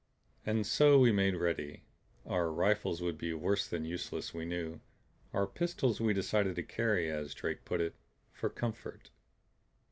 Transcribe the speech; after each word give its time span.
And 0.47 0.65
so 0.65 0.97
we 0.97 1.11
made 1.11 1.35
ready. 1.35 1.83
Our 2.25 2.51
rifles 2.51 3.03
would 3.03 3.19
be 3.19 3.33
worse 3.35 3.67
than 3.67 3.85
useless, 3.85 4.33
we 4.33 4.45
knew; 4.45 4.81
our 5.31 5.45
pistols 5.45 6.01
we 6.01 6.11
decided 6.11 6.55
to 6.55 6.63
carry 6.63 7.07
as 7.11 7.35
Drake 7.35 7.63
put 7.65 7.81
it, 7.81 7.93
"for 8.33 8.49
comfort." 8.49 9.11